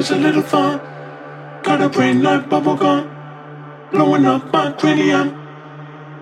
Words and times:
was 0.00 0.10
a 0.10 0.16
little 0.16 0.42
fun. 0.42 0.80
Got 1.62 1.82
a 1.82 1.88
brain 1.90 2.22
like 2.22 2.48
bubble 2.48 2.74
gum, 2.74 3.02
blowing 3.92 4.24
up 4.24 4.50
my 4.50 4.72
cranium. 4.72 5.28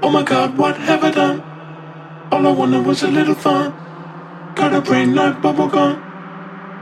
Oh 0.03 0.11
my 0.11 0.25
god, 0.25 0.59
what 0.59 0.77
have 0.77 1.05
I 1.05 1.13
done? 1.13 1.39
All 2.33 2.45
I 2.45 2.51
wanted 2.51 2.85
was 2.85 3.05
a 3.05 3.09
little 3.09 3.37
fun. 3.37 3.73
Got 4.57 4.75
a 4.75 4.81
brain 4.81 5.15
like 5.15 5.41
bubble 5.41 5.69
gum, 5.69 6.03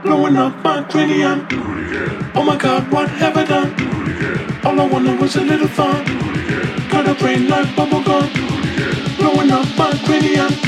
blowing 0.01 0.37
up 0.37 0.55
my 0.63 0.81
cranium. 0.89 1.47
Oh 2.33 2.43
my 2.43 2.57
god, 2.57 2.91
what 2.91 3.09
have 3.21 3.37
I 3.37 3.45
done? 3.45 3.69
All 4.65 4.81
I 4.81 4.87
wanted 4.87 5.19
was 5.21 5.35
a 5.35 5.41
little 5.41 5.67
fun. 5.67 6.03
Got 6.89 7.07
a 7.07 7.13
brain 7.13 7.47
like 7.47 7.75
bubble 7.75 8.01
gum, 8.01 8.27
blowing 9.19 9.51
up 9.51 9.67
my 9.77 9.91
cranium. 10.05 10.67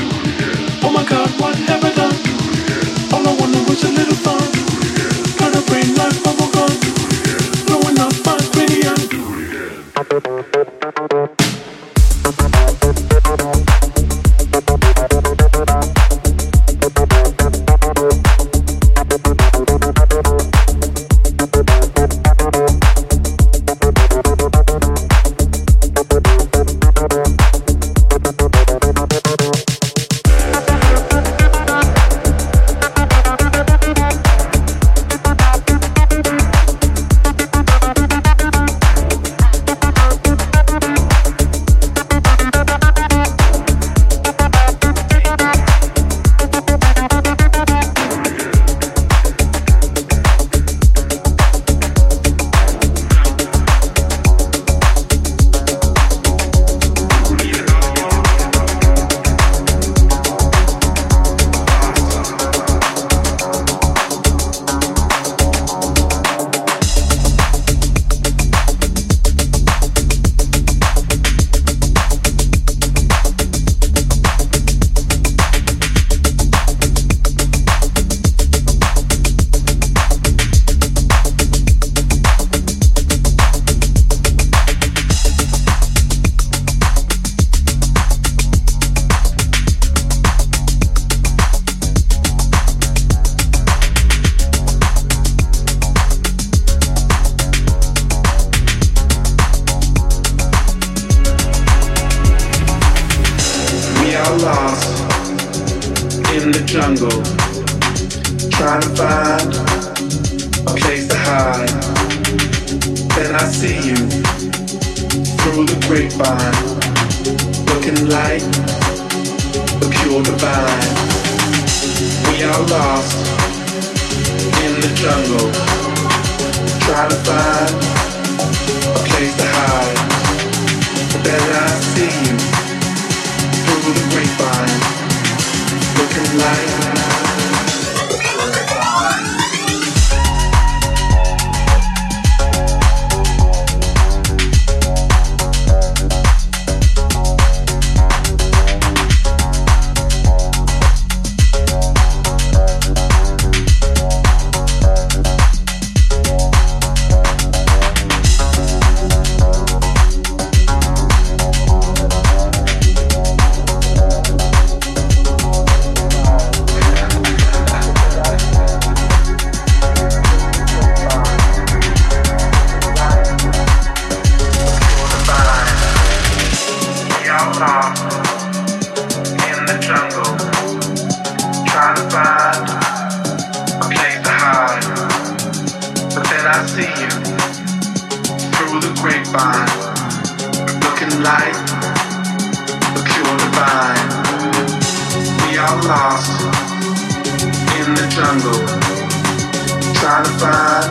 trying 200.10 200.24
to 200.24 200.30
find 200.42 200.90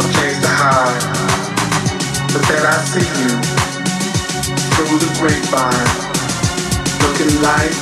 a 0.00 0.06
place 0.14 0.38
to 0.40 0.48
hide. 0.48 1.04
But 2.32 2.42
then 2.48 2.64
I 2.64 2.76
see 2.88 3.08
you 3.20 3.30
through 4.72 4.98
the 5.04 5.10
grapevine, 5.18 5.90
looking 7.02 7.34
like 7.42 7.76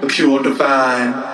the 0.00 0.06
pure 0.06 0.42
divine. 0.44 1.31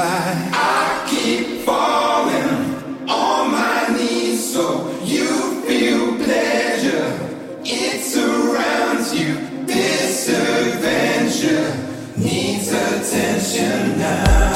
I 0.00 1.06
keep 1.08 1.64
falling 1.64 3.08
on 3.08 3.50
my 3.50 3.96
knees 3.96 4.52
so 4.52 4.90
you 5.02 5.62
feel 5.62 6.14
pleasure. 6.16 7.10
It 7.64 8.02
surrounds 8.04 9.12
you. 9.14 9.34
This 9.66 10.28
adventure 10.28 11.74
needs 12.16 12.72
attention 12.72 13.98
now. 13.98 14.47